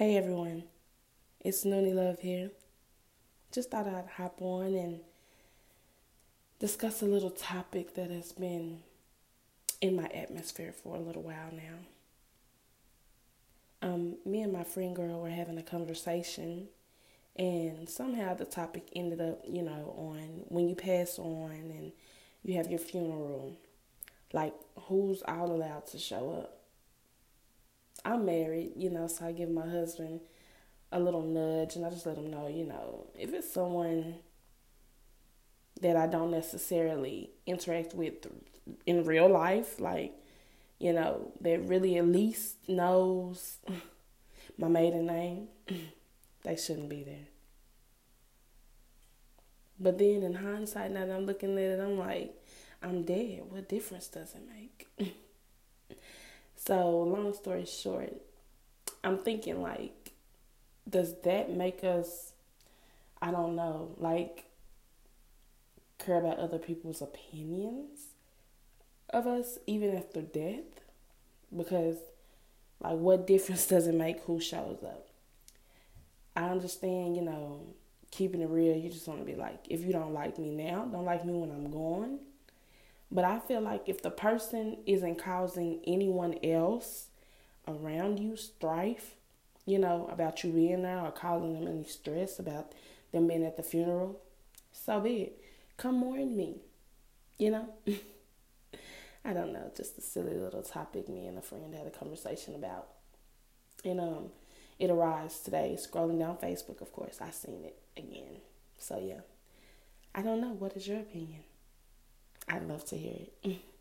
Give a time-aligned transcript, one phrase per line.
[0.00, 0.62] Hey everyone,
[1.40, 2.52] it's Noonie Love here.
[3.52, 5.00] Just thought I'd hop on and
[6.58, 8.78] discuss a little topic that has been
[9.82, 11.74] in my atmosphere for a little while now.
[13.82, 16.68] Um, me and my friend girl were having a conversation,
[17.36, 21.92] and somehow the topic ended up, you know, on when you pass on and
[22.42, 23.54] you have your funeral,
[24.32, 24.54] like
[24.84, 26.59] who's all allowed to show up
[28.20, 30.20] I'm married, you know, so I give my husband
[30.92, 34.16] a little nudge and I just let him know, you know, if it's someone
[35.80, 38.26] that I don't necessarily interact with
[38.84, 40.12] in real life, like,
[40.78, 43.58] you know, that really at least knows
[44.58, 45.48] my maiden name,
[46.42, 47.28] they shouldn't be there.
[49.78, 52.34] But then in hindsight, now that I'm looking at it, I'm like,
[52.82, 53.44] I'm dead.
[53.48, 55.16] What difference does it make?
[56.62, 58.12] So, long story short,
[59.02, 60.12] I'm thinking like,
[60.86, 62.32] does that make us,
[63.22, 64.44] I don't know, like,
[65.98, 68.08] care about other people's opinions
[69.08, 70.82] of us even after death?
[71.56, 71.96] Because,
[72.78, 75.08] like, what difference does it make who shows up?
[76.36, 77.62] I understand, you know,
[78.10, 80.84] keeping it real, you just want to be like, if you don't like me now,
[80.92, 82.18] don't like me when I'm gone
[83.12, 87.08] but I feel like if the person isn't causing anyone else
[87.66, 89.16] around you strife,
[89.66, 92.72] you know, about you being there or causing them any stress about
[93.12, 94.20] them being at the funeral,
[94.72, 95.44] so be it.
[95.76, 96.60] Come mourn me,
[97.38, 97.68] you know?
[99.24, 102.54] I don't know, just a silly little topic me and a friend had a conversation
[102.54, 102.88] about.
[103.84, 104.30] And um
[104.78, 108.40] it arrives today, scrolling down Facebook, of course, I seen it again.
[108.78, 109.20] So yeah.
[110.14, 111.42] I don't know, what is your opinion?
[112.50, 113.56] I'd love to hear it.